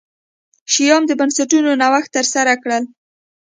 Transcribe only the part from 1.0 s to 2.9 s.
د بنسټونو نوښت ترسره کړل.